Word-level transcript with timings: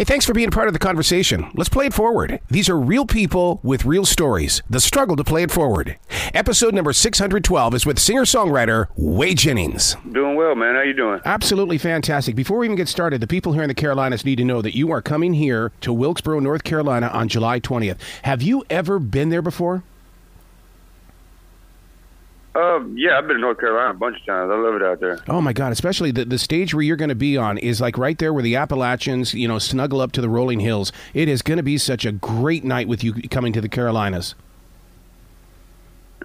Hey, 0.00 0.04
thanks 0.04 0.24
for 0.24 0.32
being 0.32 0.50
part 0.50 0.66
of 0.66 0.72
the 0.72 0.78
conversation. 0.78 1.50
Let's 1.52 1.68
play 1.68 1.84
it 1.84 1.92
forward. 1.92 2.40
These 2.48 2.70
are 2.70 2.80
real 2.80 3.04
people 3.04 3.60
with 3.62 3.84
real 3.84 4.06
stories. 4.06 4.62
The 4.70 4.80
struggle 4.80 5.14
to 5.14 5.22
play 5.22 5.42
it 5.42 5.50
forward. 5.50 5.98
Episode 6.32 6.72
number 6.72 6.94
612 6.94 7.74
is 7.74 7.84
with 7.84 7.98
singer-songwriter 7.98 8.86
Whey 8.96 9.34
Jennings. 9.34 9.98
Doing 10.10 10.36
well, 10.36 10.54
man. 10.54 10.74
How 10.74 10.80
you 10.80 10.94
doing? 10.94 11.20
Absolutely 11.26 11.76
fantastic. 11.76 12.34
Before 12.34 12.56
we 12.56 12.66
even 12.66 12.78
get 12.78 12.88
started, 12.88 13.20
the 13.20 13.26
people 13.26 13.52
here 13.52 13.62
in 13.62 13.68
the 13.68 13.74
Carolinas 13.74 14.24
need 14.24 14.36
to 14.36 14.44
know 14.46 14.62
that 14.62 14.74
you 14.74 14.90
are 14.90 15.02
coming 15.02 15.34
here 15.34 15.70
to 15.82 15.92
Wilkesboro, 15.92 16.40
North 16.40 16.64
Carolina 16.64 17.08
on 17.08 17.28
July 17.28 17.60
20th. 17.60 17.98
Have 18.22 18.40
you 18.40 18.64
ever 18.70 18.98
been 18.98 19.28
there 19.28 19.42
before? 19.42 19.82
Uh, 22.52 22.80
yeah, 22.94 23.16
I've 23.16 23.28
been 23.28 23.36
to 23.36 23.40
North 23.40 23.60
Carolina 23.60 23.90
a 23.90 23.94
bunch 23.94 24.18
of 24.18 24.26
times. 24.26 24.50
I 24.50 24.56
love 24.56 24.74
it 24.74 24.82
out 24.82 24.98
there. 24.98 25.20
Oh 25.28 25.40
my 25.40 25.52
God! 25.52 25.70
Especially 25.70 26.10
the 26.10 26.24
the 26.24 26.38
stage 26.38 26.74
where 26.74 26.82
you're 26.82 26.96
going 26.96 27.10
to 27.10 27.14
be 27.14 27.36
on 27.36 27.58
is 27.58 27.80
like 27.80 27.96
right 27.96 28.18
there 28.18 28.32
where 28.32 28.42
the 28.42 28.56
Appalachians, 28.56 29.34
you 29.34 29.46
know, 29.46 29.60
snuggle 29.60 30.00
up 30.00 30.10
to 30.12 30.20
the 30.20 30.28
rolling 30.28 30.58
hills. 30.58 30.90
It 31.14 31.28
is 31.28 31.42
going 31.42 31.58
to 31.58 31.62
be 31.62 31.78
such 31.78 32.04
a 32.04 32.10
great 32.10 32.64
night 32.64 32.88
with 32.88 33.04
you 33.04 33.14
coming 33.28 33.52
to 33.52 33.60
the 33.60 33.68
Carolinas. 33.68 34.34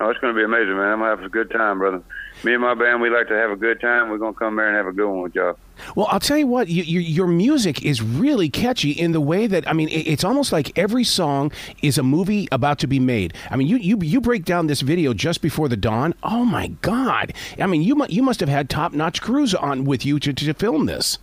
Oh, 0.01 0.09
it's 0.09 0.19
going 0.19 0.33
to 0.33 0.37
be 0.37 0.43
amazing, 0.43 0.75
man. 0.75 0.93
I'm 0.93 0.99
going 0.99 1.11
to 1.11 1.21
have 1.21 1.25
a 1.25 1.29
good 1.29 1.51
time, 1.51 1.77
brother. 1.77 2.01
Me 2.45 2.53
and 2.53 2.61
my 2.61 2.75
band, 2.75 3.01
we 3.01 3.09
like 3.09 3.27
to 3.29 3.33
have 3.33 3.49
a 3.49 3.55
good 3.55 3.81
time. 3.81 4.11
We're 4.11 4.19
going 4.19 4.35
to 4.35 4.39
come 4.39 4.55
there 4.55 4.67
and 4.67 4.77
have 4.77 4.85
a 4.85 4.91
good 4.91 5.09
one 5.09 5.21
with 5.23 5.33
y'all. 5.33 5.57
Well, 5.95 6.05
I'll 6.11 6.19
tell 6.19 6.37
you 6.37 6.45
what, 6.45 6.67
you, 6.67 6.83
you, 6.83 6.99
your 6.99 7.25
music 7.25 7.83
is 7.83 8.03
really 8.03 8.51
catchy 8.51 8.91
in 8.91 9.13
the 9.13 9.19
way 9.19 9.47
that 9.47 9.67
I 9.67 9.73
mean, 9.73 9.89
it, 9.89 10.05
it's 10.05 10.23
almost 10.23 10.51
like 10.51 10.77
every 10.77 11.03
song 11.03 11.51
is 11.81 11.97
a 11.97 12.03
movie 12.03 12.47
about 12.51 12.77
to 12.79 12.87
be 12.87 12.99
made. 12.99 13.33
I 13.49 13.55
mean, 13.55 13.67
you 13.67 13.77
you 13.77 13.97
you 13.99 14.21
break 14.21 14.45
down 14.45 14.67
this 14.67 14.81
video 14.81 15.11
just 15.15 15.41
before 15.41 15.67
the 15.67 15.75
dawn. 15.75 16.13
Oh 16.21 16.45
my 16.45 16.67
God! 16.83 17.33
I 17.57 17.65
mean, 17.65 17.81
you 17.81 17.95
mu- 17.95 18.05
you 18.09 18.21
must 18.21 18.39
have 18.41 18.49
had 18.49 18.69
top 18.69 18.93
notch 18.93 19.23
crews 19.23 19.55
on 19.55 19.83
with 19.83 20.05
you 20.05 20.19
to, 20.19 20.31
to 20.31 20.53
film 20.53 20.85
this. 20.85 21.17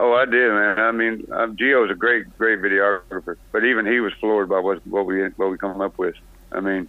Oh, 0.00 0.12
I 0.12 0.24
did, 0.24 0.50
man. 0.50 0.80
I 0.80 0.90
mean, 0.90 1.24
um, 1.30 1.56
Gio's 1.56 1.90
a 1.92 1.94
great, 1.94 2.36
great 2.36 2.58
videographer, 2.58 3.36
but 3.52 3.64
even 3.64 3.86
he 3.86 4.00
was 4.00 4.12
floored 4.14 4.48
by 4.48 4.58
what 4.58 4.84
what 4.88 5.06
we 5.06 5.22
what 5.36 5.52
we 5.52 5.56
come 5.56 5.80
up 5.80 5.98
with. 5.98 6.16
I 6.50 6.58
mean, 6.58 6.88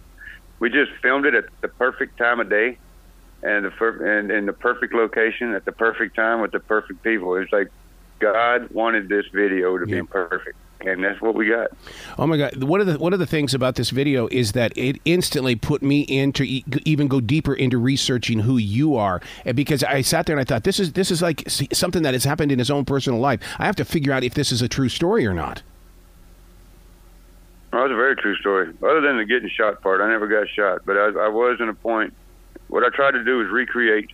we 0.60 0.70
just 0.70 0.92
filmed 1.02 1.26
it 1.26 1.34
at 1.34 1.44
the 1.62 1.68
perfect 1.68 2.16
time 2.18 2.38
of 2.40 2.48
day, 2.48 2.78
and 3.42 3.64
the 3.64 3.70
and 4.04 4.30
in 4.30 4.46
the 4.46 4.52
perfect 4.52 4.94
location 4.94 5.54
at 5.54 5.64
the 5.64 5.72
perfect 5.72 6.14
time 6.14 6.40
with 6.40 6.52
the 6.52 6.60
perfect 6.60 7.02
people. 7.02 7.34
It's 7.36 7.52
like 7.52 7.68
God 8.20 8.68
wanted 8.70 9.08
this 9.08 9.24
video 9.34 9.78
to 9.78 9.88
Yeah. 9.88 10.02
be 10.02 10.06
perfect, 10.06 10.56
and 10.82 11.02
that's 11.02 11.20
what 11.22 11.34
we 11.34 11.48
got. 11.48 11.70
Oh 12.18 12.26
my 12.26 12.36
God! 12.36 12.62
One 12.62 12.82
of 12.82 12.86
the 12.86 12.98
one 12.98 13.14
of 13.14 13.18
the 13.18 13.26
things 13.26 13.54
about 13.54 13.76
this 13.76 13.88
video 13.88 14.28
is 14.30 14.52
that 14.52 14.76
it 14.76 14.98
instantly 15.06 15.56
put 15.56 15.82
me 15.82 16.02
into 16.02 16.42
e- 16.44 16.64
even 16.84 17.08
go 17.08 17.20
deeper 17.22 17.54
into 17.54 17.78
researching 17.78 18.40
who 18.40 18.58
you 18.58 18.94
are, 18.96 19.22
and 19.46 19.56
because 19.56 19.82
I 19.82 20.02
sat 20.02 20.26
there 20.26 20.36
and 20.36 20.40
I 20.40 20.44
thought 20.44 20.64
this 20.64 20.78
is 20.78 20.92
this 20.92 21.10
is 21.10 21.22
like 21.22 21.44
something 21.48 22.02
that 22.02 22.12
has 22.12 22.24
happened 22.24 22.52
in 22.52 22.58
his 22.58 22.70
own 22.70 22.84
personal 22.84 23.18
life. 23.20 23.40
I 23.58 23.64
have 23.64 23.76
to 23.76 23.86
figure 23.86 24.12
out 24.12 24.22
if 24.22 24.34
this 24.34 24.52
is 24.52 24.60
a 24.60 24.68
true 24.68 24.90
story 24.90 25.26
or 25.26 25.32
not. 25.32 25.62
Well, 27.72 27.84
it's 27.84 27.92
a 27.92 27.96
very 27.96 28.16
true 28.16 28.36
story. 28.36 28.72
Other 28.82 29.00
than 29.00 29.18
the 29.18 29.24
getting 29.24 29.48
shot 29.48 29.80
part, 29.82 30.00
I 30.00 30.08
never 30.08 30.26
got 30.26 30.48
shot, 30.48 30.80
but 30.84 30.96
I, 30.96 31.06
I 31.06 31.28
was 31.28 31.58
in 31.60 31.68
a 31.68 31.74
point. 31.74 32.14
What 32.68 32.82
I 32.84 32.88
tried 32.94 33.12
to 33.12 33.24
do 33.24 33.38
was 33.38 33.48
recreate. 33.48 34.10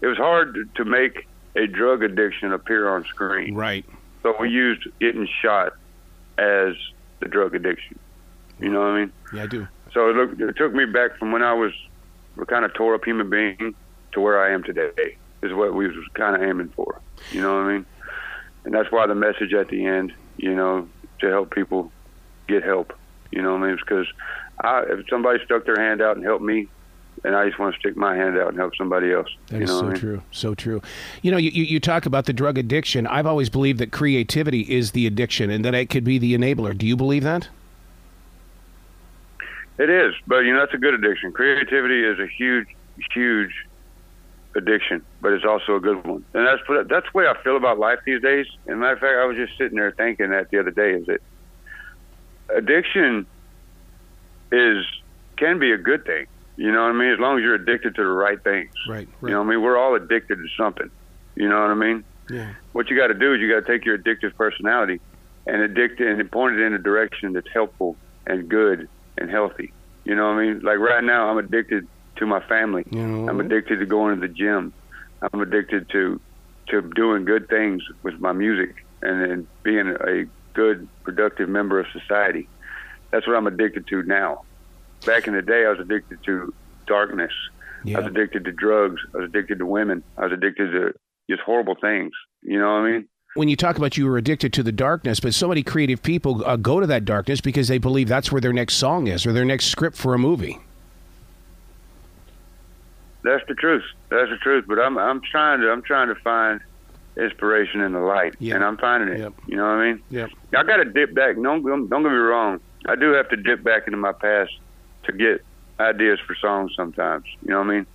It 0.00 0.06
was 0.06 0.16
hard 0.16 0.54
to, 0.54 0.64
to 0.76 0.84
make 0.84 1.26
a 1.56 1.66
drug 1.66 2.02
addiction 2.02 2.52
appear 2.52 2.88
on 2.88 3.04
screen, 3.04 3.54
Right. 3.54 3.84
so 4.22 4.34
we 4.40 4.48
used 4.50 4.86
getting 5.00 5.28
shot 5.42 5.74
as 6.38 6.74
the 7.20 7.28
drug 7.28 7.54
addiction. 7.54 7.98
You 8.58 8.70
know 8.70 8.80
what 8.80 8.86
I 8.88 9.00
mean? 9.00 9.12
Yeah, 9.34 9.42
I 9.42 9.46
do. 9.46 9.68
So 9.92 10.08
it, 10.08 10.16
looked, 10.16 10.40
it 10.40 10.56
took 10.56 10.72
me 10.72 10.86
back 10.86 11.18
from 11.18 11.30
when 11.32 11.42
I 11.42 11.52
was 11.52 11.72
a 12.40 12.46
kind 12.46 12.64
of 12.64 12.72
tore 12.74 12.94
up 12.94 13.04
human 13.04 13.28
being 13.28 13.74
to 14.12 14.20
where 14.20 14.42
I 14.42 14.52
am 14.52 14.62
today. 14.62 15.16
Is 15.42 15.52
what 15.52 15.74
we 15.74 15.88
was 15.88 15.96
kind 16.14 16.36
of 16.36 16.42
aiming 16.48 16.68
for. 16.76 17.00
You 17.32 17.40
know 17.42 17.52
what 17.56 17.64
I 17.66 17.72
mean? 17.72 17.86
And 18.64 18.72
that's 18.72 18.90
why 18.92 19.06
the 19.08 19.14
message 19.16 19.52
at 19.52 19.68
the 19.68 19.84
end, 19.84 20.12
you 20.36 20.54
know, 20.54 20.88
to 21.20 21.26
help 21.28 21.52
people 21.52 21.90
get 22.48 22.62
help. 22.62 22.92
You 23.30 23.42
know 23.42 23.52
what 23.54 23.62
I 23.62 23.68
mean? 23.68 23.76
Because 23.76 24.06
I, 24.60 24.82
if 24.88 25.08
somebody 25.08 25.42
stuck 25.44 25.64
their 25.64 25.76
hand 25.76 26.02
out 26.02 26.16
and 26.16 26.24
helped 26.24 26.44
me, 26.44 26.68
and 27.24 27.36
I 27.36 27.46
just 27.46 27.58
want 27.58 27.74
to 27.74 27.78
stick 27.80 27.96
my 27.96 28.16
hand 28.16 28.38
out 28.38 28.48
and 28.48 28.58
help 28.58 28.74
somebody 28.76 29.12
else. 29.12 29.28
That 29.48 29.58
you 29.58 29.64
is 29.64 29.70
know 29.70 29.80
so 29.80 29.86
I 29.86 29.88
mean? 29.90 29.98
true. 29.98 30.22
So 30.32 30.54
true. 30.54 30.82
You 31.22 31.30
know, 31.30 31.36
you, 31.36 31.50
you, 31.50 31.78
talk 31.78 32.06
about 32.06 32.24
the 32.24 32.32
drug 32.32 32.58
addiction. 32.58 33.06
I've 33.06 33.26
always 33.26 33.48
believed 33.48 33.78
that 33.80 33.92
creativity 33.92 34.62
is 34.62 34.90
the 34.92 35.06
addiction 35.06 35.50
and 35.50 35.64
that 35.64 35.74
it 35.74 35.88
could 35.88 36.04
be 36.04 36.18
the 36.18 36.34
enabler. 36.34 36.76
Do 36.76 36.86
you 36.86 36.96
believe 36.96 37.22
that? 37.22 37.48
It 39.78 39.88
is, 39.88 40.14
but 40.26 40.40
you 40.40 40.52
know 40.52 40.60
that's 40.60 40.74
a 40.74 40.78
good 40.78 40.94
addiction. 40.94 41.32
Creativity 41.32 42.04
is 42.04 42.18
a 42.18 42.26
huge, 42.26 42.68
huge 43.14 43.52
addiction, 44.54 45.02
but 45.20 45.32
it's 45.32 45.44
also 45.44 45.76
a 45.76 45.80
good 45.80 46.04
one. 46.06 46.24
And 46.34 46.46
that's 46.46 46.66
what- 46.68 46.88
that's 46.88 47.06
the 47.10 47.18
way 47.18 47.26
I 47.26 47.34
feel 47.42 47.56
about 47.56 47.78
life 47.78 48.00
these 48.04 48.20
days. 48.20 48.46
And 48.66 48.80
matter 48.80 48.92
of 48.92 48.98
fact, 48.98 49.16
I 49.18 49.24
was 49.24 49.36
just 49.36 49.56
sitting 49.56 49.78
there 49.78 49.90
thinking 49.92 50.30
that 50.30 50.50
the 50.50 50.58
other 50.58 50.70
day 50.70 50.92
is 50.92 51.06
that 51.06 51.20
addiction 52.54 53.26
is 54.50 54.84
can 55.36 55.58
be 55.58 55.72
a 55.72 55.78
good 55.78 56.04
thing. 56.04 56.26
You 56.56 56.70
know 56.70 56.82
what 56.82 56.90
I 56.90 56.92
mean? 56.92 57.12
As 57.12 57.18
long 57.18 57.38
as 57.38 57.42
you're 57.42 57.54
addicted 57.54 57.94
to 57.94 58.02
the 58.02 58.08
right 58.08 58.42
things. 58.42 58.70
Right. 58.88 59.08
You 59.22 59.28
know 59.30 59.40
what 59.40 59.46
I 59.46 59.50
mean? 59.50 59.62
We're 59.62 59.78
all 59.78 59.94
addicted 59.94 60.36
to 60.36 60.46
something. 60.56 60.90
You 61.34 61.48
know 61.48 61.60
what 61.60 61.70
I 61.70 61.74
mean? 61.74 62.04
Yeah. 62.30 62.54
What 62.72 62.90
you 62.90 62.96
got 62.96 63.08
to 63.08 63.14
do 63.14 63.34
is 63.34 63.40
you 63.40 63.48
got 63.48 63.66
to 63.66 63.72
take 63.72 63.84
your 63.84 63.98
addictive 63.98 64.34
personality 64.36 65.00
and 65.46 65.62
addict 65.62 66.00
it 66.00 66.08
and 66.08 66.30
point 66.30 66.56
it 66.56 66.62
in 66.62 66.74
a 66.74 66.78
direction 66.78 67.32
that's 67.32 67.48
helpful 67.52 67.96
and 68.26 68.48
good 68.48 68.88
and 69.18 69.30
healthy. 69.30 69.72
You 70.04 70.14
know 70.14 70.28
what 70.28 70.38
I 70.38 70.46
mean? 70.46 70.60
Like 70.60 70.78
right 70.78 71.02
now, 71.02 71.28
I'm 71.28 71.38
addicted 71.38 71.88
to 72.16 72.26
my 72.26 72.40
family. 72.40 72.84
You 72.90 73.06
know, 73.06 73.28
I'm 73.28 73.40
addicted 73.40 73.78
to 73.78 73.86
going 73.86 74.20
to 74.20 74.26
the 74.26 74.32
gym. 74.32 74.72
I'm 75.32 75.40
addicted 75.40 75.88
to 75.90 76.20
to 76.68 76.80
doing 76.80 77.24
good 77.24 77.48
things 77.48 77.82
with 78.02 78.20
my 78.20 78.32
music 78.32 78.84
and, 79.02 79.22
and 79.22 79.46
being 79.62 79.88
a 79.88 80.26
good, 80.54 80.88
productive 81.04 81.48
member 81.48 81.80
of 81.80 81.86
society. 81.92 82.48
That's 83.10 83.26
what 83.26 83.36
I'm 83.36 83.46
addicted 83.46 83.86
to 83.88 84.02
now. 84.02 84.44
Back 85.04 85.26
in 85.26 85.34
the 85.34 85.42
day, 85.42 85.64
I 85.66 85.70
was 85.70 85.80
addicted 85.80 86.22
to 86.24 86.54
darkness. 86.86 87.32
I 87.86 87.98
was 87.98 88.06
addicted 88.06 88.44
to 88.44 88.52
drugs. 88.52 89.00
I 89.12 89.18
was 89.18 89.28
addicted 89.28 89.58
to 89.58 89.66
women. 89.66 90.04
I 90.16 90.24
was 90.24 90.32
addicted 90.32 90.70
to 90.70 90.94
just 91.28 91.42
horrible 91.42 91.74
things. 91.80 92.12
You 92.42 92.58
know 92.58 92.66
what 92.66 92.86
I 92.86 92.90
mean? 92.90 93.08
when 93.34 93.48
you 93.48 93.56
talk 93.56 93.78
about 93.78 93.96
you 93.96 94.06
were 94.06 94.18
addicted 94.18 94.52
to 94.52 94.62
the 94.62 94.72
darkness, 94.72 95.20
but 95.20 95.32
so 95.32 95.48
many 95.48 95.62
creative 95.62 96.02
people 96.02 96.44
uh, 96.44 96.56
go 96.56 96.80
to 96.80 96.86
that 96.86 97.04
darkness 97.04 97.40
because 97.40 97.68
they 97.68 97.78
believe 97.78 98.08
that's 98.08 98.30
where 98.30 98.40
their 98.40 98.52
next 98.52 98.74
song 98.74 99.06
is 99.06 99.24
or 99.24 99.32
their 99.32 99.44
next 99.44 99.66
script 99.66 99.96
for 99.96 100.14
a 100.14 100.18
movie. 100.18 100.58
That's 103.24 103.42
the 103.48 103.54
truth. 103.54 103.84
That's 104.10 104.30
the 104.30 104.36
truth. 104.38 104.64
But 104.66 104.80
I'm 104.80 104.98
I'm 104.98 105.20
trying 105.22 105.60
to 105.60 105.70
I'm 105.70 105.82
trying 105.82 106.08
to 106.08 106.16
find 106.16 106.60
inspiration 107.16 107.80
in 107.80 107.92
the 107.92 108.00
light, 108.00 108.34
Yeah. 108.38 108.54
and 108.56 108.64
I'm 108.64 108.76
finding 108.78 109.14
it. 109.14 109.20
Yep. 109.20 109.32
You 109.46 109.56
know 109.56 109.64
what 109.64 109.70
I 109.78 109.92
mean? 109.92 110.02
Yep. 110.10 110.30
I 110.56 110.62
got 110.62 110.76
to 110.76 110.84
dip 110.84 111.14
back. 111.14 111.36
Don't 111.36 111.62
don't 111.62 111.88
get 111.88 111.98
me 112.10 112.16
wrong. 112.16 112.60
I 112.86 112.96
do 112.96 113.10
have 113.12 113.28
to 113.30 113.36
dip 113.36 113.62
back 113.62 113.86
into 113.86 113.96
my 113.98 114.12
past 114.12 114.52
to 115.04 115.12
get 115.12 115.44
ideas 115.80 116.18
for 116.26 116.34
songs 116.34 116.72
sometimes. 116.76 117.24
You 117.42 117.50
know 117.50 117.58
what 117.58 117.68
I 117.68 117.74
mean? 117.74 117.86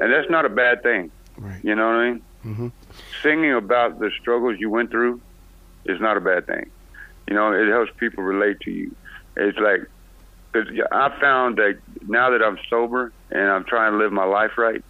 And 0.00 0.12
that's 0.12 0.28
not 0.30 0.44
a 0.44 0.48
bad 0.48 0.82
thing. 0.82 1.10
Right. 1.38 1.62
You 1.64 1.74
know 1.74 1.86
what 1.88 1.96
I 1.96 2.10
mean? 2.10 2.22
Mhm. 2.44 2.72
Singing 3.22 3.52
about 3.54 3.98
the 3.98 4.10
struggles 4.20 4.58
you 4.58 4.70
went 4.70 4.90
through 4.90 5.20
is 5.84 6.00
not 6.00 6.16
a 6.16 6.20
bad 6.20 6.46
thing. 6.46 6.70
You 7.28 7.34
know, 7.34 7.52
it 7.52 7.68
helps 7.68 7.90
people 7.98 8.22
relate 8.24 8.60
to 8.60 8.70
you. 8.70 8.94
It's 9.36 9.58
like, 9.58 9.84
cause 10.52 10.66
I 10.92 11.08
found 11.20 11.56
that 11.56 11.78
now 12.08 12.30
that 12.30 12.42
I'm 12.42 12.58
sober 12.70 13.12
and 13.30 13.50
I'm 13.50 13.64
trying 13.64 13.92
to 13.92 13.98
live 13.98 14.12
my 14.12 14.24
life 14.24 14.56
right, 14.58 14.82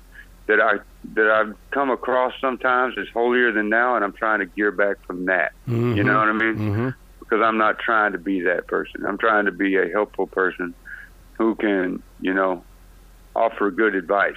that 0.48 0.60
I 0.60 0.74
that 1.14 1.30
I've 1.30 1.54
come 1.72 1.90
across 1.90 2.32
sometimes 2.40 2.94
is 2.96 3.08
holier 3.14 3.52
than 3.52 3.68
now, 3.68 3.96
and 3.96 4.04
I'm 4.04 4.12
trying 4.18 4.40
to 4.40 4.46
gear 4.46 4.72
back 4.72 4.96
from 5.06 5.26
that. 5.26 5.52
You 5.96 6.04
know 6.04 6.18
what 6.18 6.28
I 6.28 6.32
mean? 6.32 6.56
hmm 6.56 6.88
Because 7.20 7.42
I'm 7.44 7.58
not 7.58 7.78
trying 7.78 8.12
to 8.12 8.18
be 8.18 8.40
that 8.42 8.66
person. 8.68 9.04
I'm 9.06 9.18
trying 9.18 9.46
to 9.46 9.52
be 9.52 9.76
a 9.76 9.88
helpful 9.92 10.26
person 10.26 10.74
who 11.38 11.54
can, 11.56 12.02
you 12.18 12.34
know, 12.34 12.66
offer 13.34 13.70
good 13.70 13.94
advice. 13.94 14.32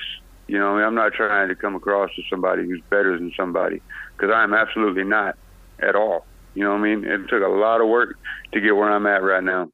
You 0.48 0.58
know, 0.58 0.70
I 0.74 0.76
mean, 0.78 0.86
I'm 0.86 0.96
not 0.96 1.14
trying 1.14 1.50
to 1.50 1.56
come 1.56 1.76
across 1.76 2.10
as 2.18 2.26
somebody 2.32 2.64
who's 2.64 2.82
better 2.90 3.18
than 3.18 3.32
somebody 3.40 3.84
because 4.18 4.34
I 4.34 4.44
am 4.44 4.54
absolutely 4.54 5.04
not 5.04 5.36
at 5.82 5.96
all. 5.96 6.28
You 6.56 6.64
know 6.64 6.72
what 6.72 6.80
I 6.80 6.96
mean? 6.96 7.06
It 7.06 7.22
took 7.30 7.44
a 7.44 7.48
lot 7.48 7.82
of 7.82 7.88
work 7.88 8.16
to 8.54 8.62
get 8.62 8.76
where 8.76 8.92
I'm 8.92 9.06
at 9.06 9.24
right 9.24 9.44
now. 9.44 9.70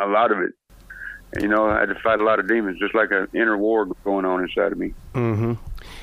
A 0.00 0.06
lot 0.06 0.30
of 0.32 0.38
it. 0.38 0.52
You 1.40 1.48
know, 1.48 1.66
I 1.66 1.80
had 1.80 1.88
to 1.88 1.94
fight 1.96 2.20
a 2.20 2.24
lot 2.24 2.38
of 2.40 2.46
demons, 2.48 2.78
just 2.78 2.94
like 2.94 3.10
an 3.10 3.26
inner 3.32 3.56
war 3.56 3.86
going 4.04 4.24
on 4.26 4.42
inside 4.42 4.72
of 4.72 4.78
me. 4.78 4.92
hmm 5.14 5.54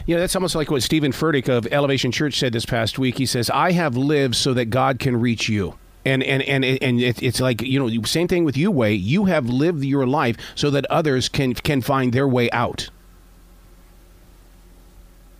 Yeah, 0.07 0.17
that's 0.17 0.35
almost 0.35 0.55
like 0.55 0.71
what 0.71 0.81
Steven 0.81 1.11
Furtick 1.11 1.47
of 1.49 1.67
Elevation 1.71 2.11
Church 2.11 2.39
said 2.39 2.51
this 2.51 2.65
past 2.65 2.97
week. 2.97 3.17
He 3.19 3.25
says, 3.27 3.49
"I 3.51 3.71
have 3.73 3.95
lived 3.95 4.35
so 4.35 4.53
that 4.55 4.65
God 4.65 4.97
can 4.99 5.19
reach 5.19 5.47
you." 5.47 5.75
And 6.05 6.23
and 6.23 6.41
and 6.43 6.65
and 6.65 6.99
it, 6.99 7.21
it's 7.21 7.39
like 7.39 7.61
you 7.61 7.77
know, 7.79 8.03
same 8.03 8.27
thing 8.27 8.43
with 8.43 8.57
you, 8.57 8.71
Whey. 8.71 8.93
You 8.93 9.25
have 9.25 9.47
lived 9.47 9.83
your 9.83 10.07
life 10.07 10.37
so 10.55 10.71
that 10.71 10.85
others 10.89 11.29
can 11.29 11.53
can 11.53 11.81
find 11.81 12.11
their 12.11 12.27
way 12.27 12.49
out. 12.51 12.89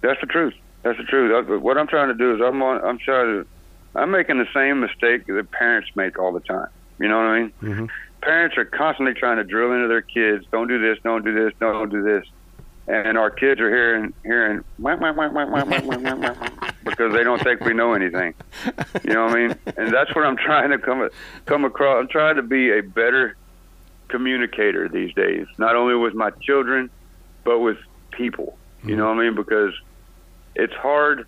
That's 0.02 0.20
the 0.22 0.28
truth. 0.28 0.54
That's 0.84 0.98
the 0.98 1.04
truth. 1.06 1.62
What 1.62 1.78
I'm 1.78 1.88
trying 1.88 2.10
to 2.10 2.14
do 2.14 2.36
is 2.36 2.42
I'm 2.42 2.62
on, 2.62 2.84
I'm 2.84 3.00
trying 3.00 3.44
to 3.44 3.48
I'm 3.96 4.12
making 4.12 4.38
the 4.38 4.48
same 4.54 4.80
mistake 4.80 5.26
that 5.28 5.52
parents 5.52 5.90
make 5.96 6.20
all 6.20 6.32
the 6.32 6.40
time. 6.42 6.68
You 7.00 7.08
know 7.08 7.18
what 7.18 7.26
I 7.26 7.40
mean? 7.40 7.54
Mm-hmm. 7.62 7.86
Parents 8.22 8.58
are 8.58 8.66
constantly 8.66 9.14
trying 9.14 9.38
to 9.38 9.44
drill 9.44 9.72
into 9.72 9.88
their 9.88 10.02
kids, 10.02 10.46
don't 10.52 10.68
do 10.68 10.80
this, 10.80 11.02
don't 11.04 11.24
do 11.24 11.34
this, 11.34 11.54
don't 11.60 11.90
do 11.90 12.02
this. 12.04 12.26
And 12.88 13.18
our 13.18 13.30
kids 13.30 13.62
are 13.62 13.70
hearing 13.70 14.14
hearing 14.24 14.64
wah, 14.80 14.96
wah, 14.96 15.12
wah, 15.14 15.30
wah, 15.30 15.46
wah, 15.46 15.64
wah, 15.64 15.98
wah, 15.98 16.16
wah, 16.16 16.50
because 16.84 17.14
they 17.14 17.24
don't 17.24 17.42
think 17.42 17.62
we 17.62 17.74
know 17.74 17.94
anything. 17.94 18.34
You 19.04 19.14
know 19.14 19.26
what 19.26 19.38
I 19.38 19.48
mean? 19.48 19.56
And 19.78 19.94
that's 19.94 20.14
what 20.16 20.26
I'm 20.26 20.38
trying 20.38 20.72
to 20.72 20.80
come 20.80 21.08
come 21.46 21.66
across. 21.66 22.02
I'm 22.02 22.08
trying 22.08 22.36
to 22.38 22.42
be 22.42 22.72
a 22.72 22.82
better 22.82 23.38
communicator 24.08 24.90
these 24.90 25.14
days, 25.14 25.46
not 25.60 25.76
only 25.76 25.96
with 25.96 26.16
my 26.16 26.32
children, 26.42 26.90
but 27.44 27.60
with 27.60 27.78
people. 28.12 28.58
You 28.84 28.96
know 28.96 29.08
what 29.08 29.18
I 29.18 29.24
mean? 29.24 29.36
Because 29.36 29.74
it's 30.56 30.74
hard 30.74 31.28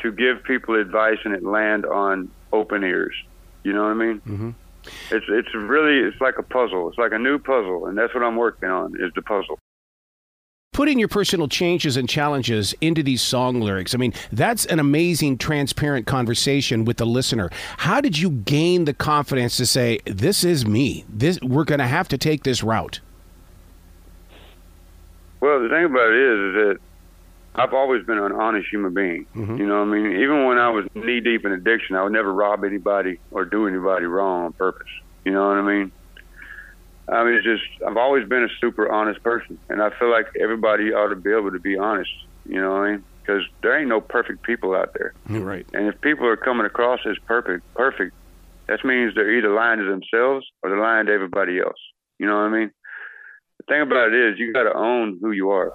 to 0.00 0.12
give 0.12 0.42
people 0.44 0.74
advice 0.74 1.18
and 1.24 1.34
it 1.34 1.42
land 1.42 1.86
on 1.86 2.30
open 2.52 2.84
ears. 2.84 3.14
You 3.62 3.72
know 3.72 3.82
what 3.84 3.90
I 3.90 3.94
mean? 3.94 4.20
Mm-hmm. 4.20 4.50
It's 5.10 5.26
it's 5.28 5.54
really 5.54 5.98
it's 5.98 6.20
like 6.20 6.38
a 6.38 6.42
puzzle. 6.42 6.88
It's 6.88 6.98
like 6.98 7.12
a 7.12 7.18
new 7.18 7.38
puzzle, 7.38 7.86
and 7.86 7.96
that's 7.96 8.14
what 8.14 8.22
I'm 8.22 8.36
working 8.36 8.68
on 8.68 8.94
is 9.00 9.12
the 9.14 9.22
puzzle. 9.22 9.58
Putting 10.72 10.98
your 10.98 11.08
personal 11.08 11.46
changes 11.46 11.96
and 11.96 12.08
challenges 12.08 12.74
into 12.80 13.02
these 13.02 13.22
song 13.22 13.60
lyrics. 13.60 13.94
I 13.94 13.98
mean, 13.98 14.12
that's 14.32 14.66
an 14.66 14.80
amazing, 14.80 15.38
transparent 15.38 16.04
conversation 16.06 16.84
with 16.84 16.96
the 16.96 17.06
listener. 17.06 17.48
How 17.78 18.00
did 18.00 18.18
you 18.18 18.30
gain 18.30 18.84
the 18.84 18.92
confidence 18.92 19.56
to 19.58 19.66
say, 19.66 20.00
"This 20.04 20.42
is 20.42 20.66
me. 20.66 21.04
This 21.08 21.40
we're 21.40 21.64
going 21.64 21.78
to 21.78 21.86
have 21.86 22.08
to 22.08 22.18
take 22.18 22.42
this 22.42 22.62
route"? 22.64 23.00
Well, 25.40 25.62
the 25.62 25.68
thing 25.68 25.84
about 25.84 26.10
it 26.10 26.18
is, 26.18 26.38
is 26.38 26.54
that 26.54 26.78
I've 27.56 27.72
always 27.72 28.04
been 28.04 28.18
an 28.18 28.32
honest 28.32 28.68
human 28.70 28.94
being. 28.94 29.26
Mhm. 29.34 29.58
You 29.58 29.66
know 29.66 29.84
what 29.84 29.94
I 29.94 29.98
mean? 29.98 30.16
Even 30.20 30.44
when 30.46 30.58
I 30.58 30.70
was 30.70 30.86
knee 30.94 31.20
deep 31.20 31.44
in 31.44 31.52
addiction, 31.52 31.94
I 31.96 32.02
would 32.02 32.12
never 32.12 32.32
rob 32.32 32.64
anybody 32.64 33.20
or 33.30 33.44
do 33.44 33.66
anybody 33.66 34.06
wrong 34.06 34.46
on 34.46 34.52
purpose. 34.52 34.88
You 35.24 35.32
know 35.32 35.46
what 35.48 35.58
I 35.58 35.62
mean? 35.62 35.92
I 37.08 37.22
mean, 37.22 37.34
it's 37.34 37.44
just, 37.44 37.62
I've 37.86 37.96
always 37.96 38.26
been 38.26 38.42
a 38.42 38.48
super 38.60 38.90
honest 38.90 39.22
person. 39.22 39.58
And 39.68 39.82
I 39.82 39.90
feel 39.90 40.10
like 40.10 40.26
everybody 40.40 40.92
ought 40.92 41.08
to 41.08 41.16
be 41.16 41.30
able 41.32 41.52
to 41.52 41.60
be 41.60 41.76
honest. 41.76 42.10
You 42.46 42.60
know 42.60 42.72
what 42.72 42.80
I 42.80 42.90
mean? 42.92 43.04
Because 43.22 43.42
there 43.62 43.78
ain't 43.78 43.88
no 43.88 44.00
perfect 44.00 44.42
people 44.42 44.74
out 44.74 44.92
there. 44.94 45.12
Right. 45.28 45.66
And 45.72 45.86
if 45.86 46.00
people 46.00 46.26
are 46.26 46.36
coming 46.36 46.66
across 46.66 47.00
as 47.06 47.16
perfect, 47.26 47.62
perfect, 47.74 48.14
that 48.66 48.84
means 48.84 49.14
they're 49.14 49.30
either 49.30 49.54
lying 49.54 49.78
to 49.78 49.84
themselves 49.84 50.46
or 50.62 50.70
they're 50.70 50.80
lying 50.80 51.06
to 51.06 51.12
everybody 51.12 51.58
else. 51.60 51.78
You 52.18 52.26
know 52.26 52.36
what 52.36 52.44
I 52.44 52.48
mean? 52.48 52.70
The 53.58 53.64
thing 53.64 53.82
about 53.82 54.12
it 54.12 54.14
is, 54.14 54.38
you 54.38 54.52
got 54.52 54.64
to 54.64 54.74
own 54.74 55.18
who 55.20 55.30
you 55.30 55.50
are. 55.50 55.72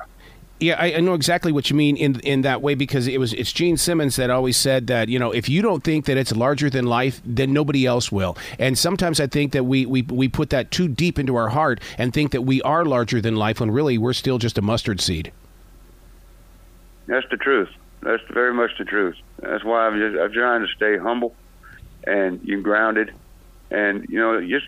Yeah, 0.59 0.75
I, 0.77 0.95
I 0.95 0.99
know 0.99 1.13
exactly 1.13 1.53
what 1.53 1.69
you 1.69 1.75
mean 1.75 1.95
in 1.95 2.19
in 2.19 2.41
that 2.41 2.61
way 2.61 2.75
because 2.75 3.07
it 3.07 3.17
was 3.17 3.33
it's 3.33 3.53
Gene 3.53 3.77
Simmons 3.77 4.17
that 4.17 4.29
always 4.29 4.57
said 4.57 4.87
that 4.87 5.07
you 5.07 5.17
know 5.17 5.31
if 5.31 5.47
you 5.47 5.61
don't 5.61 5.83
think 5.83 6.05
that 6.05 6.17
it's 6.17 6.35
larger 6.35 6.69
than 6.69 6.85
life, 6.85 7.21
then 7.23 7.53
nobody 7.53 7.85
else 7.85 8.11
will. 8.11 8.37
And 8.57 8.77
sometimes 8.77 9.21
I 9.21 9.27
think 9.27 9.53
that 9.53 9.63
we 9.63 9.85
we 9.85 10.01
we 10.01 10.27
put 10.27 10.49
that 10.49 10.69
too 10.69 10.89
deep 10.89 11.17
into 11.17 11.37
our 11.37 11.49
heart 11.49 11.79
and 11.97 12.13
think 12.13 12.31
that 12.33 12.41
we 12.41 12.61
are 12.63 12.83
larger 12.83 13.21
than 13.21 13.37
life 13.37 13.61
when 13.61 13.71
really 13.71 13.97
we're 13.97 14.11
still 14.13 14.37
just 14.37 14.57
a 14.57 14.61
mustard 14.61 14.99
seed. 14.99 15.31
That's 17.07 17.27
the 17.31 17.37
truth. 17.37 17.69
That's 18.01 18.23
very 18.29 18.53
much 18.53 18.71
the 18.77 18.85
truth. 18.85 19.15
That's 19.39 19.63
why 19.63 19.87
I'm 19.87 19.97
just 19.97 20.21
I'm 20.21 20.33
trying 20.33 20.61
to 20.61 20.73
stay 20.75 20.97
humble 20.97 21.35
and 22.05 22.41
you 22.43 22.61
grounded, 22.61 23.13
and 23.71 24.05
you 24.09 24.19
know 24.19 24.41
just 24.41 24.65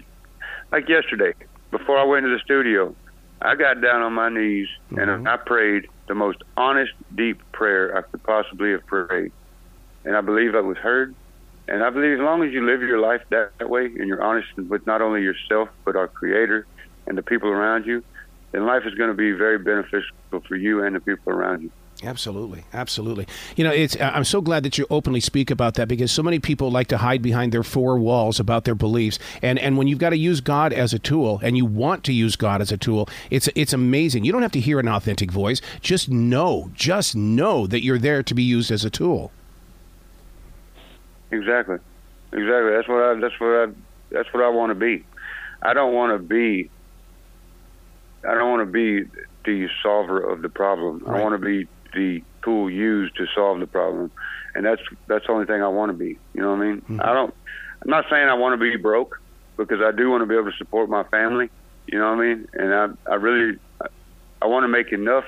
like 0.71 0.87
yesterday 0.87 1.33
before 1.69 1.97
I 1.97 2.03
went 2.03 2.25
to 2.25 2.29
the 2.29 2.39
studio, 2.39 2.95
I 3.41 3.55
got 3.55 3.81
down 3.81 4.01
on 4.01 4.13
my 4.13 4.29
knees 4.29 4.67
and 4.91 4.99
mm-hmm. 4.99 5.27
I 5.27 5.37
prayed 5.37 5.87
the 6.07 6.15
most 6.15 6.43
honest, 6.57 6.91
deep 7.15 7.41
prayer 7.51 7.97
I 7.97 8.01
could 8.01 8.21
possibly 8.23 8.71
have 8.71 8.85
prayed, 8.85 9.31
and 10.03 10.15
I 10.15 10.21
believe 10.21 10.55
I 10.55 10.59
was 10.59 10.77
heard. 10.77 11.15
And 11.67 11.83
I 11.83 11.89
believe 11.89 12.19
as 12.19 12.19
long 12.19 12.43
as 12.43 12.51
you 12.51 12.65
live 12.65 12.81
your 12.81 12.99
life 12.99 13.21
that, 13.29 13.51
that 13.59 13.69
way 13.69 13.85
and 13.85 14.07
you're 14.07 14.21
honest 14.21 14.47
with 14.57 14.85
not 14.85 15.01
only 15.01 15.21
yourself 15.21 15.69
but 15.85 15.95
our 15.95 16.07
Creator 16.07 16.67
and 17.07 17.17
the 17.17 17.21
people 17.21 17.49
around 17.49 17.85
you, 17.85 18.03
then 18.51 18.65
life 18.65 18.83
is 18.85 18.93
going 18.95 19.09
to 19.09 19.15
be 19.15 19.31
very 19.31 19.57
beneficial 19.57 20.15
for 20.47 20.55
you 20.55 20.83
and 20.83 20.95
the 20.95 20.99
people 20.99 21.31
around 21.31 21.61
you. 21.61 21.71
Absolutely, 22.03 22.63
absolutely. 22.73 23.27
You 23.55 23.63
know, 23.63 23.71
it's. 23.71 23.99
I'm 24.01 24.23
so 24.23 24.41
glad 24.41 24.63
that 24.63 24.77
you 24.77 24.87
openly 24.89 25.19
speak 25.19 25.51
about 25.51 25.75
that 25.75 25.87
because 25.87 26.11
so 26.11 26.23
many 26.23 26.39
people 26.39 26.71
like 26.71 26.87
to 26.87 26.97
hide 26.97 27.21
behind 27.21 27.51
their 27.51 27.63
four 27.63 27.99
walls 27.99 28.39
about 28.39 28.65
their 28.65 28.73
beliefs, 28.73 29.19
and 29.43 29.59
and 29.59 29.77
when 29.77 29.87
you've 29.87 29.99
got 29.99 30.09
to 30.09 30.17
use 30.17 30.41
God 30.41 30.73
as 30.73 30.93
a 30.93 30.99
tool, 30.99 31.39
and 31.43 31.57
you 31.57 31.65
want 31.65 32.03
to 32.05 32.13
use 32.13 32.35
God 32.35 32.59
as 32.59 32.71
a 32.71 32.77
tool, 32.77 33.07
it's 33.29 33.47
it's 33.55 33.71
amazing. 33.71 34.25
You 34.25 34.31
don't 34.31 34.41
have 34.41 34.51
to 34.53 34.59
hear 34.59 34.79
an 34.79 34.87
authentic 34.87 35.31
voice. 35.31 35.61
Just 35.79 36.09
know, 36.09 36.71
just 36.73 37.15
know 37.15 37.67
that 37.67 37.83
you're 37.83 37.99
there 37.99 38.23
to 38.23 38.33
be 38.33 38.43
used 38.43 38.71
as 38.71 38.83
a 38.83 38.89
tool. 38.89 39.31
Exactly, 41.29 41.77
exactly. 42.31 42.71
That's 42.71 42.87
what 42.87 43.03
I. 43.03 43.13
That's 43.19 43.39
what 43.39 43.47
I. 43.47 43.67
That's 44.09 44.33
what 44.33 44.43
I 44.43 44.49
want 44.49 44.71
to 44.71 44.75
be. 44.75 45.05
I 45.61 45.75
don't 45.75 45.93
want 45.93 46.19
to 46.19 46.27
be. 46.27 46.71
I 48.27 48.33
don't 48.33 48.49
want 48.49 48.67
to 48.67 48.71
be 48.71 49.07
the 49.45 49.67
solver 49.83 50.19
of 50.19 50.41
the 50.41 50.49
problem. 50.49 51.03
Right. 51.05 51.19
I 51.19 51.23
want 51.23 51.39
to 51.39 51.45
be 51.45 51.67
the 51.93 52.23
tool 52.43 52.69
used 52.69 53.15
to 53.17 53.25
solve 53.35 53.59
the 53.59 53.67
problem, 53.67 54.11
and 54.55 54.65
that's 54.65 54.81
that's 55.07 55.25
the 55.27 55.33
only 55.33 55.45
thing 55.45 55.61
I 55.61 55.67
want 55.67 55.91
to 55.91 55.97
be. 55.97 56.17
You 56.33 56.41
know 56.41 56.51
what 56.55 56.61
I 56.61 56.71
mean? 56.71 56.81
Mhm. 56.89 57.05
I 57.05 57.13
don't. 57.13 57.33
I'm 57.83 57.89
not 57.89 58.05
saying 58.09 58.27
I 58.27 58.33
want 58.35 58.53
to 58.53 58.57
be 58.57 58.75
broke 58.77 59.19
because 59.57 59.81
I 59.81 59.91
do 59.91 60.09
want 60.09 60.21
to 60.21 60.25
be 60.25 60.35
able 60.35 60.51
to 60.51 60.57
support 60.57 60.89
my 60.89 61.03
family. 61.03 61.49
You 61.87 61.99
know 61.99 62.09
what 62.15 62.23
I 62.23 62.27
mean? 62.27 62.47
And 62.53 62.73
I 62.73 62.87
I 63.11 63.15
really 63.15 63.57
I 64.41 64.45
want 64.47 64.63
to 64.63 64.67
make 64.67 64.91
enough 64.91 65.25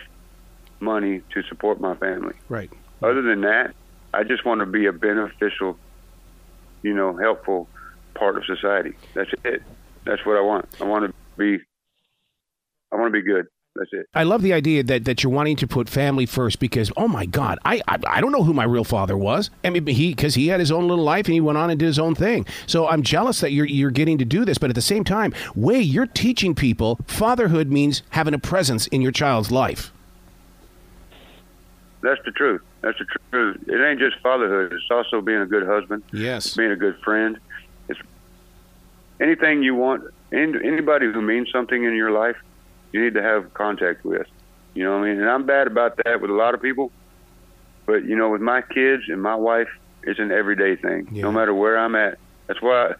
money 0.80 1.21
to 1.33 1.44
support 1.44 1.80
my 1.80 1.95
family. 1.95 2.36
Right. 2.50 2.71
Other 3.01 3.21
than 3.21 3.42
that, 3.42 3.74
I 4.13 4.24
just 4.24 4.45
want 4.45 4.59
to 4.59 4.66
be 4.66 4.86
a 4.86 4.94
beneficial, 4.94 5.77
you 6.83 6.94
know, 6.94 7.16
helpful 7.18 7.68
part 8.16 8.38
of 8.38 8.45
society. 8.45 8.94
That's 9.13 9.31
it. 9.44 9.62
That's 10.06 10.25
what 10.25 10.38
I 10.38 10.42
want. 10.42 10.66
I 10.81 10.86
want 10.86 11.06
to 11.06 11.13
be. 11.38 11.63
I 12.92 12.95
want 12.95 13.12
to 13.13 13.19
be 13.19 13.25
good. 13.25 13.48
That's 13.75 13.91
it. 13.91 14.07
I 14.13 14.21
love 14.21 14.43
the 14.43 14.53
idea 14.53 14.83
that, 14.83 15.05
that 15.05 15.23
you're 15.23 15.33
wanting 15.33 15.55
to 15.57 15.67
put 15.67 15.89
family 15.89 16.27
first 16.27 16.59
because 16.59 16.91
oh 16.95 17.07
my 17.07 17.25
God, 17.25 17.57
I, 17.65 17.81
I 17.87 17.97
I 18.05 18.21
don't 18.21 18.31
know 18.31 18.43
who 18.43 18.53
my 18.53 18.65
real 18.65 18.83
father 18.83 19.17
was. 19.17 19.49
I 19.63 19.71
mean, 19.71 19.87
he 19.87 20.13
because 20.13 20.35
he 20.35 20.47
had 20.49 20.59
his 20.59 20.71
own 20.71 20.87
little 20.87 21.03
life 21.03 21.25
and 21.25 21.33
he 21.33 21.41
went 21.41 21.57
on 21.57 21.71
and 21.71 21.79
did 21.79 21.87
his 21.87 21.97
own 21.97 22.13
thing. 22.13 22.45
So 22.67 22.87
I'm 22.87 23.01
jealous 23.01 23.39
that 23.39 23.51
you're 23.51 23.65
you're 23.65 23.89
getting 23.89 24.19
to 24.19 24.25
do 24.25 24.45
this, 24.45 24.59
but 24.59 24.69
at 24.69 24.75
the 24.75 24.81
same 24.81 25.03
time, 25.03 25.33
Whey 25.55 25.81
you're 25.81 26.05
teaching 26.05 26.53
people 26.53 26.99
fatherhood 27.07 27.71
means 27.71 28.03
having 28.11 28.35
a 28.35 28.39
presence 28.39 28.85
in 28.87 29.01
your 29.01 29.11
child's 29.11 29.49
life. 29.51 29.91
That's 32.01 32.21
the 32.25 32.31
truth. 32.31 32.61
That's 32.81 32.99
the 32.99 33.05
truth. 33.31 33.57
It 33.67 33.81
ain't 33.81 33.99
just 33.99 34.17
fatherhood. 34.21 34.73
It's 34.73 34.85
also 34.91 35.21
being 35.21 35.39
a 35.39 35.45
good 35.45 35.65
husband, 35.65 36.03
Yes. 36.11 36.55
being 36.55 36.71
a 36.71 36.75
good 36.75 36.97
friend. 36.99 37.39
It's 37.87 37.99
anything 39.19 39.63
you 39.63 39.73
want. 39.73 40.03
Anybody 40.31 41.11
who 41.11 41.21
means 41.21 41.49
something 41.51 41.83
in 41.83 41.95
your 41.95 42.11
life, 42.11 42.35
you 42.94 43.04
need 43.04 43.16
to 43.16 43.22
have 43.22 43.54
contact 43.54 44.06
with. 44.06 44.28
You 44.74 44.86
know 44.86 44.98
what 44.98 45.06
I 45.06 45.12
mean? 45.12 45.19
And 45.19 45.30
I'm 45.30 45.45
bad 45.45 45.68
about 45.68 46.00
that 46.06 46.22
with 46.22 46.31
a 46.31 46.34
lot 46.34 46.54
of 46.54 46.62
people. 46.62 46.92
But 47.86 48.06
you 48.06 48.16
know, 48.16 48.30
with 48.30 48.42
my 48.42 48.62
kids 48.62 49.04
and 49.10 49.22
my 49.22 49.36
wife, 49.36 49.68
it's 50.04 50.19
an 50.19 50.31
everyday 50.31 50.78
thing. 50.78 51.10
Yeah. 51.12 51.24
No 51.24 51.31
matter 51.31 51.54
where 51.54 51.78
I'm 51.78 51.95
at. 51.95 52.18
That's 52.48 52.62
why 52.62 52.94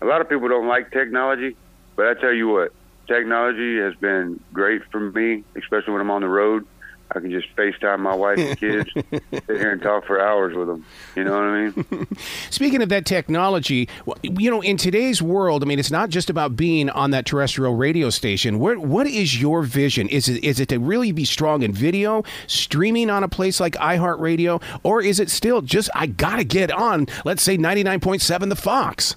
a 0.00 0.06
lot 0.06 0.20
of 0.20 0.28
people 0.28 0.48
don't 0.48 0.66
like 0.66 0.90
technology. 0.90 1.56
But 1.94 2.08
I 2.08 2.20
tell 2.20 2.32
you 2.32 2.48
what, 2.48 2.72
technology 3.06 3.78
has 3.78 3.94
been 3.94 4.40
great 4.52 4.82
for 4.90 5.00
me, 5.00 5.44
especially 5.56 5.92
when 5.92 6.02
I'm 6.02 6.10
on 6.10 6.22
the 6.22 6.28
road. 6.28 6.66
I 7.12 7.20
can 7.20 7.30
just 7.30 7.54
FaceTime 7.56 8.00
my 8.00 8.14
wife 8.14 8.38
and 8.38 8.58
kids, 8.58 8.90
sit 9.12 9.44
here 9.46 9.72
and 9.72 9.80
talk 9.80 10.06
for 10.06 10.20
hours 10.20 10.56
with 10.56 10.66
them. 10.66 10.84
You 11.14 11.24
know 11.24 11.32
what 11.32 11.44
I 11.44 11.68
mean? 11.68 12.06
Speaking 12.50 12.82
of 12.82 12.88
that 12.88 13.06
technology, 13.06 13.88
you 14.22 14.50
know, 14.50 14.60
in 14.60 14.76
today's 14.76 15.22
world, 15.22 15.62
I 15.62 15.66
mean, 15.66 15.78
it's 15.78 15.90
not 15.90 16.10
just 16.10 16.30
about 16.30 16.56
being 16.56 16.90
on 16.90 17.12
that 17.12 17.24
terrestrial 17.24 17.74
radio 17.76 18.10
station. 18.10 18.58
Where, 18.58 18.78
what 18.78 19.06
is 19.06 19.40
your 19.40 19.62
vision? 19.62 20.08
Is 20.08 20.28
it 20.28 20.42
is 20.42 20.60
it 20.60 20.68
to 20.70 20.78
really 20.78 21.12
be 21.12 21.24
strong 21.24 21.62
in 21.62 21.72
video, 21.72 22.24
streaming 22.46 23.08
on 23.08 23.22
a 23.22 23.28
place 23.28 23.60
like 23.60 23.74
iHeartRadio, 23.74 24.62
or 24.82 25.00
is 25.00 25.20
it 25.20 25.30
still 25.30 25.62
just 25.62 25.88
I 25.94 26.06
gotta 26.06 26.44
get 26.44 26.70
on, 26.70 27.06
let's 27.24 27.42
say 27.42 27.56
ninety 27.56 27.84
nine 27.84 28.00
point 28.00 28.22
seven, 28.22 28.48
the 28.48 28.56
Fox? 28.56 29.16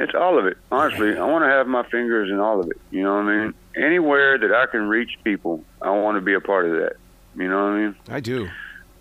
It's 0.00 0.14
all 0.14 0.38
of 0.38 0.46
it. 0.46 0.56
Honestly, 0.72 1.14
I 1.18 1.26
want 1.26 1.44
to 1.44 1.48
have 1.50 1.66
my 1.66 1.82
fingers 1.82 2.30
in 2.30 2.40
all 2.40 2.58
of 2.58 2.70
it. 2.70 2.80
You 2.90 3.02
know 3.02 3.16
what 3.16 3.26
I 3.26 3.36
mean? 3.36 3.54
Anywhere 3.76 4.38
that 4.38 4.50
I 4.50 4.64
can 4.64 4.88
reach 4.88 5.10
people, 5.24 5.62
I 5.82 5.90
want 5.90 6.16
to 6.16 6.22
be 6.22 6.32
a 6.32 6.40
part 6.40 6.64
of 6.64 6.72
that. 6.72 6.96
You 7.36 7.48
know 7.50 7.64
what 7.64 7.72
I 7.72 7.78
mean? 7.78 7.96
I 8.08 8.20
do. 8.20 8.48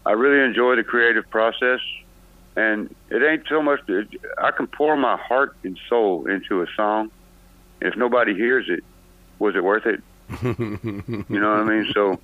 I 0.06 0.12
really 0.12 0.44
enjoy 0.44 0.76
the 0.76 0.84
creative 0.84 1.30
process, 1.30 1.80
and 2.58 2.94
it 3.10 3.24
ain't 3.24 3.44
so 3.48 3.62
much 3.62 3.80
that 3.88 4.08
I 4.40 4.52
can 4.52 4.68
pour 4.68 4.98
my 4.98 5.16
heart 5.16 5.56
and 5.64 5.80
soul 5.88 6.28
into 6.28 6.62
a 6.62 6.66
song. 6.76 7.12
If 7.80 7.96
nobody 7.96 8.36
hears 8.36 8.66
it, 8.68 8.84
was 9.40 9.56
it 9.56 9.64
worth 9.64 9.86
it? 9.86 10.04
You 11.30 11.40
know 11.40 11.52
what 11.52 11.60
I 11.60 11.64
mean? 11.64 11.92
So, 11.94 12.20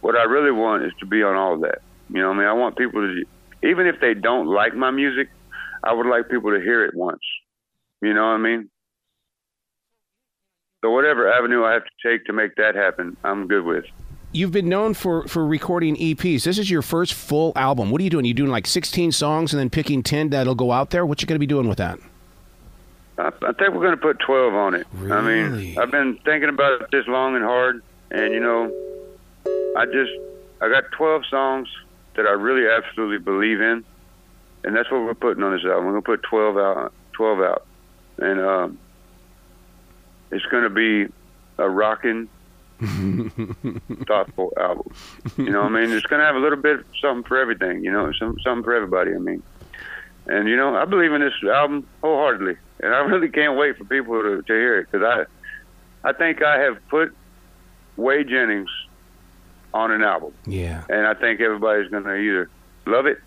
what 0.00 0.16
I 0.16 0.24
really 0.24 0.50
want 0.50 0.82
is 0.82 0.92
to 0.98 1.06
be 1.06 1.22
on 1.22 1.36
all 1.36 1.54
of 1.54 1.60
that. 1.60 1.78
You 2.10 2.20
know 2.20 2.28
what 2.28 2.36
I 2.36 2.38
mean? 2.40 2.48
I 2.48 2.52
want 2.54 2.76
people 2.76 3.00
to, 3.02 3.24
even 3.68 3.86
if 3.86 4.00
they 4.00 4.14
don't 4.14 4.48
like 4.48 4.74
my 4.74 4.90
music, 4.90 5.28
I 5.84 5.92
would 5.92 6.06
like 6.06 6.28
people 6.28 6.50
to 6.50 6.60
hear 6.60 6.84
it 6.84 6.94
once. 6.94 7.22
You 8.04 8.14
know 8.14 8.22
what 8.22 8.34
I 8.34 8.38
mean? 8.38 8.68
So, 10.84 10.90
whatever 10.90 11.32
avenue 11.32 11.64
I 11.64 11.72
have 11.72 11.84
to 11.84 12.08
take 12.08 12.26
to 12.26 12.32
make 12.32 12.56
that 12.56 12.74
happen, 12.74 13.16
I'm 13.24 13.46
good 13.48 13.64
with. 13.64 13.86
You've 14.32 14.52
been 14.52 14.68
known 14.68 14.94
for, 14.94 15.26
for 15.28 15.46
recording 15.46 15.96
EPs. 15.96 16.44
This 16.44 16.58
is 16.58 16.70
your 16.70 16.82
first 16.82 17.14
full 17.14 17.52
album. 17.54 17.90
What 17.90 18.00
are 18.00 18.04
you 18.04 18.10
doing? 18.10 18.24
you 18.24 18.34
doing 18.34 18.50
like 18.50 18.66
16 18.66 19.12
songs 19.12 19.52
and 19.52 19.60
then 19.60 19.70
picking 19.70 20.02
10 20.02 20.30
that'll 20.30 20.56
go 20.56 20.72
out 20.72 20.90
there? 20.90 21.06
What 21.06 21.22
you 21.22 21.28
going 21.28 21.36
to 21.36 21.40
be 21.40 21.46
doing 21.46 21.68
with 21.68 21.78
that? 21.78 21.98
I, 23.16 23.28
I 23.28 23.52
think 23.52 23.74
we're 23.74 23.80
going 23.80 23.92
to 23.92 23.96
put 23.96 24.18
12 24.18 24.54
on 24.54 24.74
it. 24.74 24.86
I 25.10 25.20
mean, 25.20 25.78
I've 25.78 25.92
been 25.92 26.18
thinking 26.24 26.48
about 26.48 26.82
it 26.82 26.88
this 26.90 27.06
long 27.06 27.36
and 27.36 27.44
hard, 27.44 27.82
and 28.10 28.34
you 28.34 28.40
know, 28.40 28.72
I 29.76 29.86
just 29.86 30.10
I 30.60 30.68
got 30.68 30.84
12 30.92 31.22
songs, 31.30 31.68
that 32.16 32.26
I 32.26 32.32
really 32.32 32.68
absolutely 32.68 33.18
believe 33.18 33.60
in, 33.60 33.84
and 34.62 34.76
that's 34.76 34.90
what 34.90 35.02
we're 35.02 35.14
putting 35.14 35.42
on 35.42 35.52
this 35.52 35.64
album. 35.64 35.86
We're 35.86 35.92
gonna 35.92 36.02
put 36.02 36.22
twelve 36.22 36.56
out, 36.56 36.92
twelve 37.12 37.40
out, 37.40 37.66
and 38.18 38.40
um, 38.40 38.78
it's 40.30 40.44
gonna 40.46 40.70
be 40.70 41.06
a 41.58 41.68
rocking, 41.68 42.28
thoughtful 44.06 44.52
album. 44.58 44.92
You 45.36 45.50
know, 45.50 45.62
what 45.62 45.72
I 45.72 45.80
mean, 45.80 45.90
it's 45.90 46.06
gonna 46.06 46.24
have 46.24 46.36
a 46.36 46.40
little 46.40 46.58
bit 46.58 46.80
of 46.80 46.86
something 47.00 47.24
for 47.24 47.38
everything. 47.38 47.84
You 47.84 47.92
know, 47.92 48.12
some 48.12 48.38
something 48.40 48.64
for 48.64 48.74
everybody. 48.74 49.14
I 49.14 49.18
mean, 49.18 49.42
and 50.26 50.48
you 50.48 50.56
know, 50.56 50.76
I 50.76 50.84
believe 50.84 51.12
in 51.12 51.20
this 51.20 51.34
album 51.44 51.86
wholeheartedly, 52.02 52.56
and 52.80 52.94
I 52.94 52.98
really 52.98 53.28
can't 53.28 53.56
wait 53.56 53.76
for 53.76 53.84
people 53.84 54.20
to 54.22 54.42
to 54.42 54.52
hear 54.52 54.78
it 54.78 54.88
because 54.90 55.06
I, 56.04 56.08
I 56.08 56.12
think 56.12 56.42
I 56.42 56.60
have 56.60 56.78
put 56.88 57.14
Whey 57.96 58.24
Jennings 58.24 58.70
on 59.74 59.90
an 59.90 60.02
album. 60.02 60.32
Yeah. 60.46 60.84
And 60.88 61.06
I 61.06 61.14
think 61.14 61.40
everybody's 61.40 61.90
going 61.90 62.04
to 62.04 62.14
either 62.14 62.48
love 62.86 63.06
it 63.06 63.20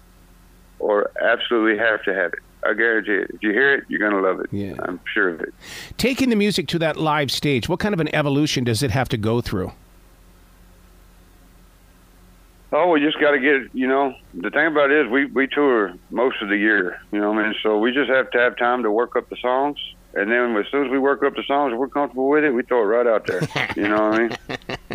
or 0.79 1.11
absolutely 1.21 1.77
have 1.77 2.03
to 2.03 2.13
have 2.13 2.33
it. 2.33 2.39
I 2.67 2.73
guarantee 2.73 3.13
it. 3.13 3.31
If 3.33 3.43
you 3.43 3.51
hear 3.51 3.75
it, 3.75 3.85
you're 3.87 3.99
going 3.99 4.11
to 4.11 4.27
love 4.27 4.39
it. 4.39 4.47
Yeah. 4.51 4.75
I'm 4.79 4.99
sure 5.13 5.29
of 5.29 5.41
it. 5.41 5.53
Taking 5.97 6.29
the 6.29 6.35
music 6.35 6.67
to 6.69 6.79
that 6.79 6.97
live 6.97 7.31
stage, 7.31 7.69
what 7.69 7.79
kind 7.79 7.93
of 7.93 7.99
an 7.99 8.13
evolution 8.13 8.63
does 8.63 8.83
it 8.83 8.91
have 8.91 9.09
to 9.09 9.17
go 9.17 9.41
through? 9.41 9.71
Oh, 12.73 12.89
we 12.89 12.99
just 12.99 13.19
got 13.19 13.31
to 13.31 13.39
get, 13.39 13.73
you 13.73 13.87
know, 13.87 14.13
the 14.33 14.49
thing 14.49 14.67
about 14.67 14.91
it 14.91 15.05
is 15.05 15.11
we, 15.11 15.25
we 15.25 15.47
tour 15.47 15.93
most 16.09 16.41
of 16.41 16.49
the 16.49 16.57
year, 16.57 16.99
you 17.13 17.19
know 17.19 17.31
what 17.31 17.39
I 17.39 17.47
mean? 17.47 17.55
So 17.63 17.79
we 17.79 17.93
just 17.93 18.09
have 18.09 18.29
to 18.31 18.39
have 18.39 18.57
time 18.57 18.83
to 18.83 18.91
work 18.91 19.15
up 19.15 19.29
the 19.29 19.37
songs. 19.37 19.77
And 20.13 20.29
then 20.31 20.55
as 20.57 20.65
soon 20.69 20.85
as 20.85 20.91
we 20.91 20.99
work 20.99 21.23
up 21.23 21.35
the 21.35 21.43
songs, 21.43 21.73
we're 21.75 21.87
comfortable 21.87 22.27
with 22.27 22.43
it, 22.43 22.51
we 22.51 22.63
throw 22.63 22.81
it 22.81 22.85
right 22.85 23.07
out 23.07 23.25
there. 23.25 23.41
You 23.75 23.87
know 23.87 24.09
what 24.09 24.13
I 24.13 24.17
mean? 24.19 24.77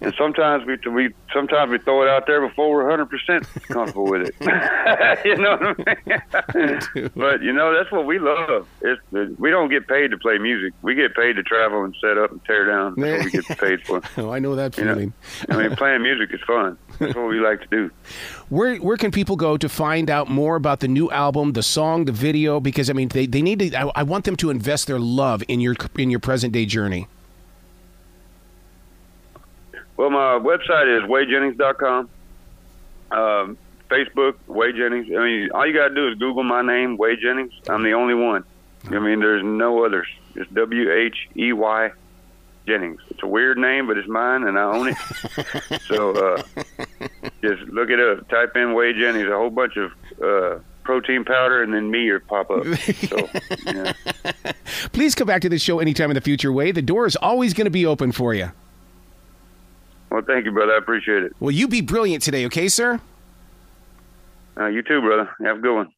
and 0.00 0.14
sometimes 0.16 0.64
we 0.66 0.78
we 0.90 1.14
sometimes 1.32 1.70
we 1.70 1.78
throw 1.78 2.02
it 2.02 2.08
out 2.08 2.26
there 2.26 2.46
before 2.46 2.70
we're 2.70 2.88
hundred 2.88 3.10
percent 3.10 3.46
comfortable 3.68 4.04
with 4.04 4.28
it. 4.28 4.34
you 5.24 5.36
know 5.36 5.56
what 5.56 5.88
I 5.88 6.56
mean? 6.56 7.10
but 7.16 7.42
you 7.42 7.52
know 7.52 7.74
that's 7.76 7.92
what 7.92 8.06
we 8.06 8.18
love. 8.18 8.66
It's, 8.80 9.00
we 9.38 9.50
don't 9.50 9.68
get 9.68 9.86
paid 9.86 10.10
to 10.10 10.18
play 10.18 10.38
music. 10.38 10.72
We 10.82 10.94
get 10.94 11.14
paid 11.14 11.34
to 11.34 11.42
travel 11.42 11.84
and 11.84 11.94
set 12.00 12.16
up 12.16 12.30
and 12.30 12.42
tear 12.44 12.64
down. 12.66 12.94
That's 12.96 13.24
what 13.24 13.24
we 13.24 13.30
get 13.30 13.58
paid 13.58 13.86
for. 13.86 14.02
oh, 14.16 14.30
I 14.30 14.38
know 14.38 14.54
that 14.54 14.76
You 14.78 14.84
know? 14.84 15.12
I 15.50 15.56
mean, 15.56 15.76
playing 15.76 16.02
music 16.02 16.32
is 16.32 16.40
fun. 16.46 16.78
That's 16.98 17.14
what 17.14 17.28
we 17.28 17.40
like 17.40 17.60
to 17.62 17.66
do. 17.66 17.90
Where 18.48 18.76
where 18.76 18.96
can 18.96 19.10
people 19.10 19.36
go 19.36 19.56
to 19.56 19.68
find 19.68 20.10
out 20.10 20.28
more 20.28 20.56
about 20.56 20.80
the 20.80 20.88
new 20.88 21.10
album, 21.10 21.52
the 21.52 21.62
song, 21.62 22.06
the 22.06 22.12
video? 22.12 22.60
Because 22.60 22.88
I 22.88 22.94
mean, 22.94 23.08
they, 23.08 23.26
they 23.26 23.42
need 23.42 23.58
to. 23.58 23.74
I, 23.74 23.90
I 23.96 24.02
want 24.02 24.24
them 24.24 24.36
to 24.36 24.50
invest 24.50 24.86
their 24.86 24.98
love 24.98 25.42
in 25.48 25.60
your 25.60 25.76
in 25.96 26.10
your 26.10 26.20
present 26.20 26.52
day 26.52 26.66
journey. 26.66 27.06
Well, 30.00 30.08
my 30.08 30.38
website 30.38 30.96
is 30.96 31.06
WheyJennings.com. 31.10 32.08
Um, 33.10 33.58
Facebook, 33.90 34.36
Whey 34.46 34.72
Jennings. 34.72 35.08
I 35.14 35.22
mean, 35.22 35.50
all 35.50 35.66
you 35.66 35.74
got 35.74 35.88
to 35.88 35.94
do 35.94 36.08
is 36.08 36.14
Google 36.14 36.42
my 36.42 36.62
name, 36.62 36.96
Whey 36.96 37.16
Jennings. 37.16 37.52
I'm 37.68 37.82
the 37.82 37.92
only 37.92 38.14
one. 38.14 38.44
I 38.86 38.98
mean, 38.98 39.20
there's 39.20 39.44
no 39.44 39.84
others. 39.84 40.06
It's 40.34 40.50
W 40.52 40.90
H 40.90 41.28
E 41.36 41.52
Y 41.52 41.90
Jennings. 42.66 43.02
It's 43.10 43.22
a 43.22 43.26
weird 43.26 43.58
name, 43.58 43.88
but 43.88 43.98
it's 43.98 44.08
mine, 44.08 44.44
and 44.44 44.58
I 44.58 44.62
own 44.62 44.88
it. 44.88 45.82
so 45.86 46.12
uh, 46.12 46.42
just 47.42 47.60
look 47.64 47.90
it 47.90 48.00
up. 48.00 48.26
Type 48.30 48.56
in 48.56 48.72
Whey 48.72 48.94
Jennings. 48.94 49.28
A 49.28 49.36
whole 49.36 49.50
bunch 49.50 49.76
of 49.76 49.92
uh, 50.24 50.60
protein 50.82 51.26
powder, 51.26 51.62
and 51.62 51.74
then 51.74 51.90
me 51.90 52.08
or 52.08 52.20
pop 52.20 52.50
up. 52.50 52.64
So, 52.64 53.28
yeah. 53.66 53.92
Please 54.94 55.14
come 55.14 55.26
back 55.26 55.42
to 55.42 55.50
this 55.50 55.60
show 55.60 55.78
anytime 55.78 56.10
in 56.10 56.14
the 56.14 56.22
future, 56.22 56.50
Whey. 56.50 56.72
The 56.72 56.80
door 56.80 57.04
is 57.04 57.16
always 57.16 57.52
going 57.52 57.66
to 57.66 57.70
be 57.70 57.84
open 57.84 58.12
for 58.12 58.32
you. 58.32 58.52
Well, 60.10 60.22
thank 60.26 60.44
you, 60.44 60.52
brother. 60.52 60.72
I 60.72 60.78
appreciate 60.78 61.22
it. 61.22 61.32
Well, 61.40 61.52
you 61.52 61.68
be 61.68 61.80
brilliant 61.80 62.22
today, 62.22 62.44
okay, 62.46 62.68
sir? 62.68 63.00
Uh, 64.58 64.66
you 64.66 64.82
too, 64.82 65.00
brother. 65.00 65.30
Have 65.44 65.58
a 65.58 65.60
good 65.60 65.74
one. 65.74 65.92